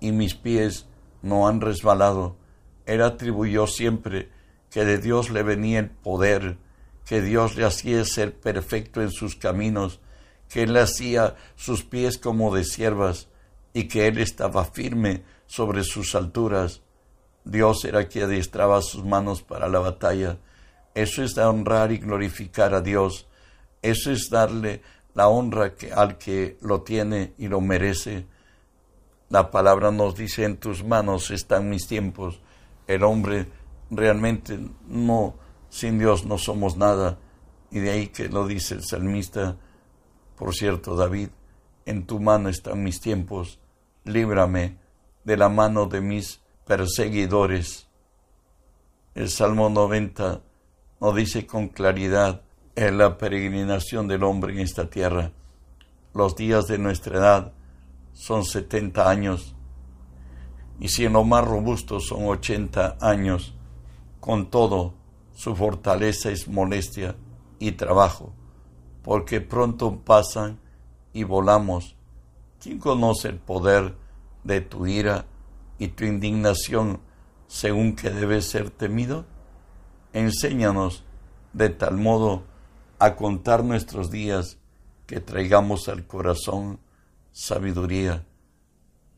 y 0.00 0.12
mis 0.12 0.34
pies 0.34 0.86
no 1.22 1.48
han 1.48 1.60
resbalado. 1.60 2.39
Él 2.90 3.02
atribuyó 3.02 3.68
siempre 3.68 4.30
que 4.68 4.84
de 4.84 4.98
Dios 4.98 5.30
le 5.30 5.44
venía 5.44 5.78
el 5.78 5.90
poder, 5.90 6.58
que 7.06 7.20
Dios 7.22 7.54
le 7.54 7.64
hacía 7.64 8.04
ser 8.04 8.34
perfecto 8.34 9.00
en 9.00 9.12
sus 9.12 9.36
caminos, 9.36 10.00
que 10.48 10.64
Él 10.64 10.76
hacía 10.76 11.36
sus 11.54 11.84
pies 11.84 12.18
como 12.18 12.52
de 12.52 12.64
siervas 12.64 13.28
y 13.72 13.84
que 13.84 14.08
Él 14.08 14.18
estaba 14.18 14.64
firme 14.64 15.22
sobre 15.46 15.84
sus 15.84 16.16
alturas. 16.16 16.82
Dios 17.44 17.84
era 17.84 18.08
quien 18.08 18.24
adiestraba 18.24 18.82
sus 18.82 19.04
manos 19.04 19.40
para 19.40 19.68
la 19.68 19.78
batalla. 19.78 20.38
Eso 20.92 21.22
es 21.22 21.38
honrar 21.38 21.92
y 21.92 21.98
glorificar 21.98 22.74
a 22.74 22.80
Dios. 22.80 23.28
Eso 23.82 24.10
es 24.10 24.30
darle 24.30 24.82
la 25.14 25.28
honra 25.28 25.76
que, 25.76 25.92
al 25.92 26.18
que 26.18 26.58
lo 26.60 26.82
tiene 26.82 27.34
y 27.38 27.46
lo 27.46 27.60
merece. 27.60 28.26
La 29.28 29.52
palabra 29.52 29.92
nos 29.92 30.16
dice, 30.16 30.42
en 30.42 30.56
tus 30.56 30.82
manos 30.82 31.30
están 31.30 31.70
mis 31.70 31.86
tiempos. 31.86 32.42
El 32.90 33.04
hombre 33.04 33.46
realmente 33.88 34.58
no, 34.88 35.36
sin 35.68 36.00
Dios 36.00 36.26
no 36.26 36.38
somos 36.38 36.76
nada. 36.76 37.20
Y 37.70 37.78
de 37.78 37.90
ahí 37.90 38.08
que 38.08 38.28
lo 38.28 38.48
dice 38.48 38.74
el 38.74 38.84
salmista, 38.84 39.56
por 40.36 40.56
cierto, 40.56 40.96
David, 40.96 41.28
en 41.86 42.04
tu 42.04 42.18
mano 42.18 42.48
están 42.48 42.82
mis 42.82 43.00
tiempos, 43.00 43.60
líbrame 44.02 44.76
de 45.22 45.36
la 45.36 45.48
mano 45.48 45.86
de 45.86 46.00
mis 46.00 46.40
perseguidores. 46.66 47.86
El 49.14 49.30
Salmo 49.30 49.70
90 49.70 50.42
nos 51.00 51.14
dice 51.14 51.46
con 51.46 51.68
claridad 51.68 52.42
en 52.74 52.98
la 52.98 53.16
peregrinación 53.18 54.08
del 54.08 54.24
hombre 54.24 54.52
en 54.52 54.58
esta 54.58 54.90
tierra. 54.90 55.30
Los 56.12 56.34
días 56.34 56.66
de 56.66 56.78
nuestra 56.78 57.18
edad 57.18 57.52
son 58.14 58.44
70 58.44 59.08
años 59.08 59.54
y 60.80 60.88
si 60.88 61.04
en 61.04 61.12
lo 61.12 61.24
más 61.24 61.44
robusto 61.44 62.00
son 62.00 62.24
80 62.24 62.96
años, 63.00 63.54
con 64.18 64.50
todo 64.50 64.94
su 65.34 65.54
fortaleza 65.54 66.30
es 66.30 66.48
molestia 66.48 67.16
y 67.58 67.72
trabajo, 67.72 68.32
porque 69.02 69.42
pronto 69.42 70.00
pasan 70.00 70.58
y 71.12 71.24
volamos. 71.24 71.96
¿Quién 72.60 72.78
conoce 72.78 73.28
el 73.28 73.38
poder 73.38 73.94
de 74.42 74.62
tu 74.62 74.86
ira 74.86 75.26
y 75.78 75.88
tu 75.88 76.04
indignación 76.04 77.00
según 77.46 77.94
que 77.94 78.10
debe 78.10 78.40
ser 78.40 78.70
temido? 78.70 79.26
Enséñanos 80.14 81.04
de 81.52 81.68
tal 81.68 81.98
modo 81.98 82.44
a 82.98 83.16
contar 83.16 83.64
nuestros 83.64 84.10
días 84.10 84.58
que 85.06 85.20
traigamos 85.20 85.88
al 85.88 86.06
corazón 86.06 86.80
sabiduría. 87.32 88.24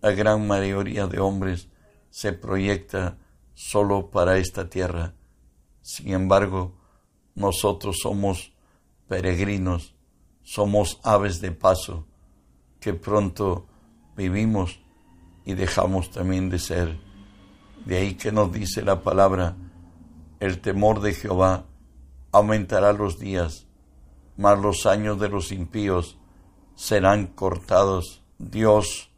La 0.03 0.11
gran 0.11 0.49
mayoría 0.49 1.07
de 1.07 1.21
hombres 1.21 1.69
se 2.11 2.33
proyecta 2.33 3.19
solo 3.55 4.11
para 4.11 4.37
esta 4.37 4.69
tierra. 4.69 5.15
Sin 5.81 6.13
embargo, 6.13 6.75
nosotros 7.37 8.01
somos 8.03 8.53
peregrinos, 9.07 9.95
somos 10.43 10.99
aves 11.05 11.41
de 11.41 11.53
paso, 11.53 12.09
que 12.81 12.95
pronto 12.95 13.69
vivimos 14.17 14.81
y 15.45 15.55
dejamos 15.55 16.11
también 16.11 16.51
de 16.51 16.59
ser. 16.59 16.99
De 17.87 17.99
ahí 17.99 18.15
que 18.15 18.33
nos 18.33 18.53
dice 18.53 18.83
la 18.83 19.03
palabra, 19.03 19.57
el 20.41 20.61
temor 20.61 21.01
de 21.01 21.15
Jehová 21.15 21.67
aumentará 22.33 22.93
los 22.93 23.21
días, 23.21 23.69
mas 24.37 24.59
los 24.59 24.85
años 24.85 25.21
de 25.21 25.29
los 25.29 25.53
impíos 25.53 26.19
serán 26.75 27.29
cortados. 27.29 28.25
Dios 28.39 29.12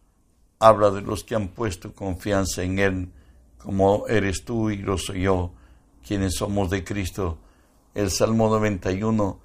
habla 0.64 0.90
de 0.90 1.02
los 1.02 1.24
que 1.24 1.34
han 1.34 1.48
puesto 1.48 1.94
confianza 1.94 2.62
en 2.62 2.78
Él, 2.78 3.12
como 3.58 4.06
eres 4.08 4.46
tú 4.46 4.70
y 4.70 4.78
lo 4.78 4.96
soy 4.96 5.22
yo, 5.22 5.52
quienes 6.06 6.36
somos 6.36 6.70
de 6.70 6.82
Cristo. 6.82 7.36
El 7.94 8.10
Salmo 8.10 8.48
91 8.48 9.38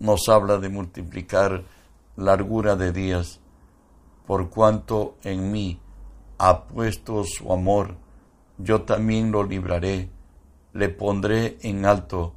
nos 0.00 0.28
habla 0.28 0.58
de 0.58 0.68
multiplicar 0.68 1.62
largura 2.16 2.74
de 2.74 2.90
días, 2.90 3.38
por 4.26 4.50
cuanto 4.50 5.16
en 5.22 5.52
mí 5.52 5.80
ha 6.38 6.64
puesto 6.64 7.22
su 7.22 7.52
amor, 7.52 7.94
yo 8.58 8.82
también 8.82 9.30
lo 9.30 9.44
libraré, 9.44 10.10
le 10.72 10.88
pondré 10.88 11.56
en 11.62 11.86
alto, 11.86 12.34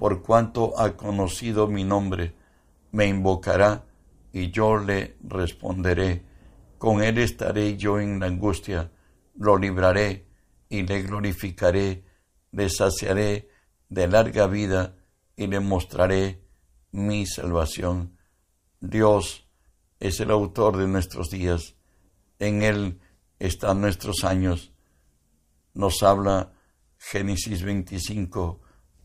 por 0.00 0.22
cuanto 0.22 0.76
ha 0.80 0.96
conocido 0.96 1.68
mi 1.68 1.84
nombre, 1.84 2.34
me 2.90 3.06
invocará 3.06 3.84
y 4.32 4.50
yo 4.50 4.78
le 4.78 5.16
responderé. 5.22 6.27
Con 6.78 7.02
él 7.02 7.18
estaré 7.18 7.76
yo 7.76 7.98
en 7.98 8.20
la 8.20 8.26
angustia, 8.26 8.92
lo 9.36 9.58
libraré 9.58 10.26
y 10.68 10.82
le 10.82 11.02
glorificaré, 11.02 12.04
le 12.52 12.70
saciaré 12.70 13.48
de 13.88 14.06
larga 14.06 14.46
vida 14.46 14.96
y 15.36 15.48
le 15.48 15.58
mostraré 15.58 16.40
mi 16.92 17.26
salvación. 17.26 18.16
Dios 18.80 19.48
es 19.98 20.20
el 20.20 20.30
autor 20.30 20.76
de 20.76 20.86
nuestros 20.86 21.30
días, 21.30 21.74
en 22.38 22.62
Él 22.62 23.00
están 23.40 23.80
nuestros 23.80 24.22
años. 24.22 24.72
Nos 25.74 26.04
habla 26.04 26.52
Génesis 26.96 27.64
25 27.64 28.60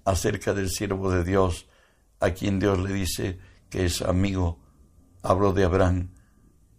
acerca 0.06 0.54
del 0.54 0.70
siervo 0.70 1.10
de 1.10 1.24
Dios, 1.24 1.68
a 2.20 2.32
quien 2.32 2.60
Dios 2.60 2.80
le 2.80 2.94
dice 2.94 3.40
que 3.70 3.86
es 3.86 4.04
amigo. 4.04 4.60
Hablo 5.24 5.54
de 5.54 5.64
Abraham 5.64 6.13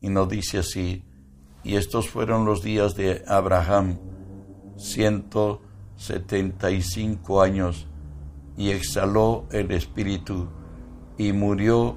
y 0.04 0.10
nos 0.10 0.28
dice 0.28 0.58
así, 0.58 1.02
y 1.62 1.76
estos 1.76 2.10
fueron 2.10 2.44
los 2.44 2.62
días 2.62 2.94
de 2.94 3.24
Abraham, 3.26 3.98
ciento 4.76 5.62
setenta 5.96 6.70
y 6.70 6.82
cinco 6.82 7.40
años, 7.40 7.86
y 8.54 8.68
exhaló 8.68 9.46
el 9.50 9.70
espíritu, 9.70 10.46
y 11.16 11.32
murió 11.32 11.96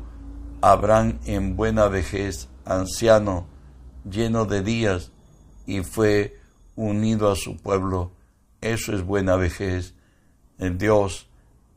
Abraham 0.62 1.20
en 1.26 1.58
buena 1.58 1.90
vejez, 1.90 2.48
anciano, 2.64 3.46
lleno 4.10 4.46
de 4.46 4.64
días, 4.64 5.12
y 5.66 5.82
fue 5.82 6.40
unido 6.78 7.30
a 7.30 7.36
su 7.36 7.58
pueblo. 7.58 8.14
Eso 8.62 8.94
es 8.94 9.04
buena 9.04 9.36
vejez. 9.36 9.96
Dios 10.58 11.28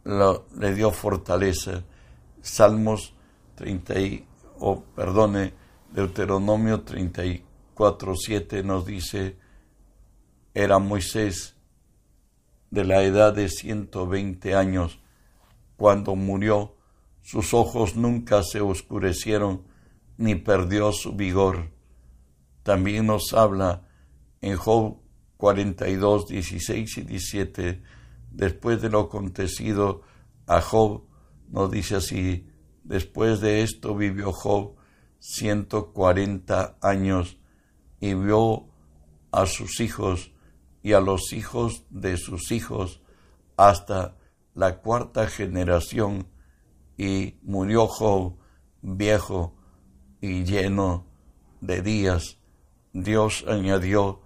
le 0.04 0.74
dio 0.76 0.92
fortaleza. 0.92 1.82
Salmos 2.40 3.14
30 3.56 3.98
y, 3.98 4.26
oh, 4.60 4.84
perdone, 4.94 5.54
Deuteronomio 5.92 6.82
34, 6.82 8.14
7 8.14 8.62
nos 8.62 8.86
dice, 8.86 9.36
era 10.54 10.78
Moisés 10.78 11.56
de 12.70 12.84
la 12.84 13.02
edad 13.02 13.34
de 13.34 13.48
120 13.48 14.54
años 14.54 15.00
cuando 15.76 16.14
murió, 16.14 16.76
sus 17.22 17.54
ojos 17.54 17.96
nunca 17.96 18.42
se 18.44 18.60
oscurecieron 18.60 19.64
ni 20.16 20.36
perdió 20.36 20.92
su 20.92 21.14
vigor. 21.14 21.70
También 22.62 23.06
nos 23.06 23.32
habla 23.32 23.88
en 24.40 24.56
Job 24.56 24.98
42, 25.38 26.28
16 26.28 26.98
y 26.98 27.02
17, 27.02 27.82
después 28.30 28.80
de 28.80 28.90
lo 28.90 29.00
acontecido 29.00 30.02
a 30.46 30.60
Job, 30.60 31.04
nos 31.48 31.70
dice 31.70 31.96
así, 31.96 32.46
después 32.84 33.40
de 33.40 33.62
esto 33.62 33.96
vivió 33.96 34.32
Job 34.32 34.76
140 35.20 36.78
años 36.80 37.38
y 38.00 38.14
vio 38.14 38.66
a 39.30 39.46
sus 39.46 39.80
hijos 39.80 40.32
y 40.82 40.92
a 40.94 41.00
los 41.00 41.32
hijos 41.32 41.84
de 41.90 42.16
sus 42.16 42.50
hijos 42.50 43.00
hasta 43.56 44.16
la 44.54 44.78
cuarta 44.78 45.26
generación 45.28 46.26
y 46.96 47.36
murió 47.42 47.86
Job 47.86 48.36
viejo 48.82 49.54
y 50.20 50.44
lleno 50.44 51.06
de 51.60 51.82
días 51.82 52.40
Dios 52.92 53.44
añadió 53.46 54.20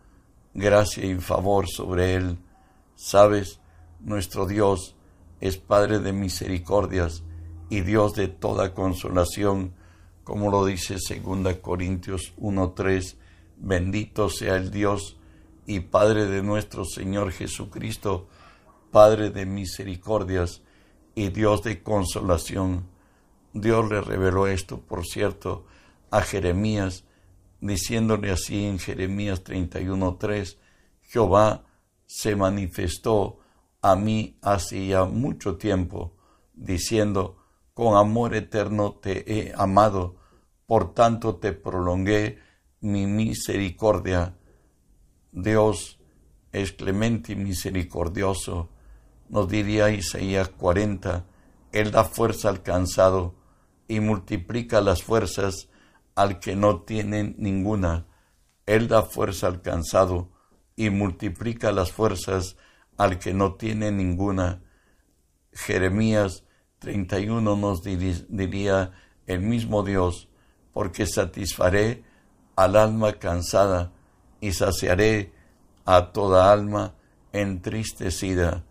gracia 0.55 1.05
y 1.05 1.17
favor 1.17 1.69
sobre 1.69 2.15
él. 2.15 2.39
Sabes, 2.95 3.61
nuestro 4.01 4.47
Dios 4.47 4.97
es 5.41 5.59
Padre 5.59 5.99
de 5.99 6.13
misericordias 6.13 7.25
y 7.69 7.83
Dios 7.83 8.15
de 8.15 8.29
toda 8.29 8.73
consolación, 8.73 9.75
como 10.25 10.51
lo 10.51 10.65
dice 10.65 10.97
2 10.97 11.57
Corintios 11.59 12.33
1.3, 12.39 13.17
bendito 13.59 14.29
sea 14.31 14.57
el 14.57 14.71
Dios 14.71 15.19
y 15.67 15.81
Padre 15.81 16.27
de 16.27 16.43
nuestro 16.43 16.85
Señor 16.85 17.31
Jesucristo, 17.33 18.27
Padre 18.91 19.31
de 19.31 19.47
misericordias 19.47 20.63
y 21.15 21.29
Dios 21.29 21.63
de 21.63 21.83
consolación. 21.83 22.87
Dios 23.53 23.89
le 23.89 24.01
reveló 24.01 24.47
esto, 24.47 24.81
por 24.81 25.05
cierto, 25.05 25.67
a 26.11 26.23
Jeremías, 26.23 27.05
diciéndole 27.61 28.31
así 28.31 28.65
en 28.65 28.79
Jeremías 28.79 29.45
31:3, 29.45 30.59
Jehová 31.03 31.65
se 32.07 32.35
manifestó 32.35 33.39
a 33.83 33.97
mí 33.97 34.39
hace 34.41 34.87
ya 34.87 35.05
mucho 35.05 35.57
tiempo, 35.57 36.13
diciendo, 36.55 37.44
con 37.75 37.97
amor 37.97 38.35
eterno 38.35 38.95
te 38.95 39.25
he 39.33 39.53
amado, 39.57 40.17
por 40.67 40.95
tanto 40.95 41.37
te 41.37 41.53
prolongué 41.53 42.39
mi 42.81 43.07
misericordia. 43.07 44.37
Dios 45.33 45.99
es 46.53 46.73
clemente 46.73 47.33
y 47.33 47.37
misericordioso, 47.37 48.71
nos 49.29 49.49
diría 49.49 49.91
Isaías 49.91 50.49
40, 50.49 51.27
Él 51.73 51.91
da 51.91 52.05
fuerza 52.05 52.49
al 52.49 52.63
cansado 52.63 53.35
y 53.89 54.01
multiplica 54.01 54.81
las 54.81 55.03
fuerzas 55.03 55.69
al 56.15 56.39
que 56.39 56.55
no 56.55 56.83
tiene 56.83 57.35
ninguna. 57.37 58.07
Él 58.67 58.89
da 58.89 59.03
fuerza 59.03 59.49
al 59.49 59.61
cansado, 59.61 60.31
y 60.77 60.91
multiplica 60.91 61.73
las 61.73 61.93
fuerzas 61.93 62.57
al 62.97 63.19
que 63.19 63.33
no 63.33 63.55
tiene 63.55 63.93
ninguna. 63.93 64.63
Jeremías 65.53 66.45
31 66.85 67.57
nos 67.57 67.83
diría 67.83 68.93
el 69.27 69.41
mismo 69.41 69.83
Dios, 69.83 70.29
porque 70.75 71.07
satisfaré 71.07 72.05
al 72.57 72.77
alma 72.77 73.15
cansada 73.15 73.91
y 74.39 74.53
saciaré 74.53 75.33
a 75.87 76.13
toda 76.13 76.53
alma 76.53 76.93
entristecida. 77.33 78.65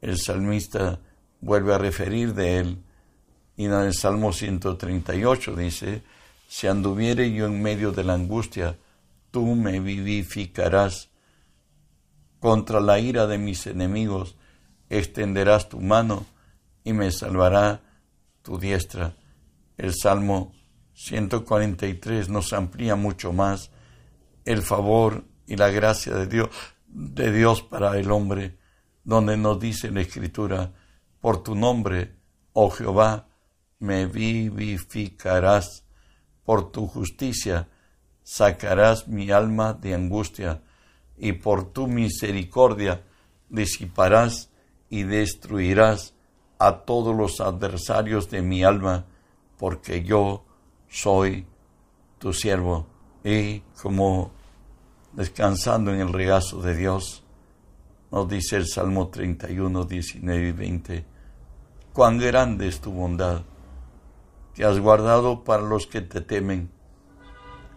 El 0.00 0.16
salmista 0.16 1.00
vuelve 1.40 1.74
a 1.74 1.78
referir 1.78 2.34
de 2.34 2.58
él 2.58 2.78
y 3.56 3.64
en 3.64 3.72
el 3.72 3.94
Salmo 3.94 4.32
138 4.32 5.56
dice, 5.56 6.04
si 6.46 6.68
anduviere 6.68 7.32
yo 7.32 7.46
en 7.46 7.60
medio 7.60 7.90
de 7.90 8.04
la 8.04 8.14
angustia, 8.14 8.78
tú 9.32 9.56
me 9.56 9.80
vivificarás. 9.80 11.08
Contra 12.38 12.80
la 12.80 13.00
ira 13.00 13.26
de 13.26 13.38
mis 13.38 13.66
enemigos 13.66 14.36
extenderás 14.88 15.68
tu 15.68 15.80
mano 15.80 16.24
y 16.88 16.94
me 16.94 17.12
salvará 17.12 17.82
tu 18.40 18.58
diestra. 18.58 19.14
El 19.76 19.92
Salmo 19.94 20.54
143 20.94 22.30
nos 22.30 22.54
amplía 22.54 22.96
mucho 22.96 23.30
más 23.30 23.70
el 24.46 24.62
favor 24.62 25.26
y 25.46 25.56
la 25.56 25.68
gracia 25.68 26.14
de 26.14 26.26
Dios, 26.26 26.48
de 26.86 27.30
Dios 27.30 27.60
para 27.60 27.98
el 27.98 28.10
hombre, 28.10 28.56
donde 29.04 29.36
nos 29.36 29.60
dice 29.60 29.90
la 29.90 30.00
Escritura, 30.00 30.72
por 31.20 31.42
tu 31.42 31.54
nombre, 31.54 32.16
oh 32.54 32.70
Jehová, 32.70 33.28
me 33.80 34.06
vivificarás 34.06 35.84
por 36.42 36.72
tu 36.72 36.86
justicia 36.86 37.68
sacarás 38.22 39.08
mi 39.08 39.30
alma 39.30 39.74
de 39.74 39.94
angustia, 39.94 40.62
y 41.18 41.32
por 41.32 41.70
tu 41.70 41.86
misericordia 41.86 43.02
disiparás 43.50 44.50
y 44.88 45.02
destruirás 45.02 46.14
a 46.58 46.78
todos 46.78 47.14
los 47.14 47.40
adversarios 47.40 48.30
de 48.30 48.42
mi 48.42 48.64
alma, 48.64 49.04
porque 49.58 50.02
yo 50.02 50.44
soy 50.88 51.46
tu 52.18 52.32
siervo. 52.32 52.86
Y 53.24 53.60
como 53.80 54.32
descansando 55.12 55.92
en 55.92 56.00
el 56.00 56.12
regazo 56.12 56.60
de 56.60 56.76
Dios, 56.76 57.22
nos 58.10 58.28
dice 58.28 58.56
el 58.56 58.66
Salmo 58.66 59.08
31, 59.08 59.84
19 59.84 60.48
y 60.48 60.52
20, 60.52 61.04
cuán 61.92 62.18
grande 62.18 62.68
es 62.68 62.80
tu 62.80 62.92
bondad 62.92 63.42
que 64.58 64.64
has 64.64 64.80
guardado 64.80 65.44
para 65.44 65.62
los 65.62 65.86
que 65.86 66.00
te 66.00 66.20
temen, 66.20 66.68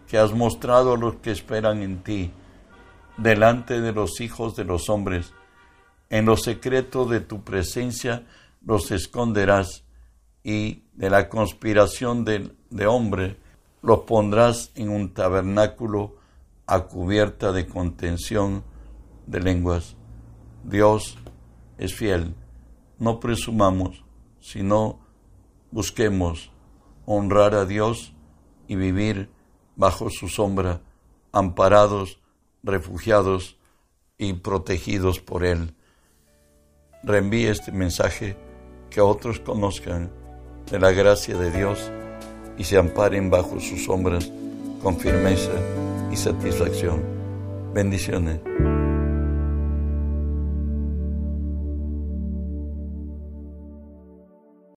que 0.08 0.18
has 0.18 0.32
mostrado 0.32 0.94
a 0.94 0.96
los 0.96 1.14
que 1.16 1.30
esperan 1.30 1.80
en 1.80 2.02
ti, 2.02 2.32
delante 3.16 3.80
de 3.80 3.92
los 3.92 4.20
hijos 4.20 4.56
de 4.56 4.64
los 4.64 4.88
hombres. 4.88 5.32
En 6.10 6.26
lo 6.26 6.36
secreto 6.36 7.04
de 7.04 7.20
tu 7.20 7.44
presencia 7.44 8.26
los 8.64 8.90
esconderás 8.90 9.84
y 10.44 10.84
de 10.94 11.10
la 11.10 11.28
conspiración 11.28 12.24
de, 12.24 12.54
de 12.70 12.86
hombre 12.86 13.36
los 13.82 14.00
pondrás 14.00 14.70
en 14.74 14.88
un 14.88 15.12
tabernáculo 15.12 16.16
a 16.66 16.84
cubierta 16.84 17.52
de 17.52 17.66
contención 17.66 18.62
de 19.26 19.40
lenguas. 19.40 19.96
Dios 20.64 21.18
es 21.78 21.94
fiel. 21.94 22.34
No 22.98 23.18
presumamos, 23.18 24.04
sino 24.40 25.00
busquemos 25.70 26.52
honrar 27.04 27.54
a 27.54 27.64
Dios 27.64 28.14
y 28.68 28.76
vivir 28.76 29.28
bajo 29.74 30.10
su 30.10 30.28
sombra, 30.28 30.80
amparados, 31.32 32.20
refugiados 32.62 33.58
y 34.18 34.34
protegidos 34.34 35.18
por 35.18 35.44
Él. 35.44 35.74
Reenvíe 37.02 37.48
este 37.48 37.72
mensaje 37.72 38.36
que 38.92 39.00
otros 39.00 39.40
conozcan 39.40 40.10
de 40.70 40.78
la 40.78 40.92
gracia 40.92 41.36
de 41.36 41.50
Dios 41.50 41.90
y 42.58 42.64
se 42.64 42.76
amparen 42.76 43.30
bajo 43.30 43.58
sus 43.60 43.84
sombras 43.84 44.30
con 44.82 44.98
firmeza 44.98 45.52
y 46.10 46.16
satisfacción. 46.16 47.02
Bendiciones. 47.74 48.40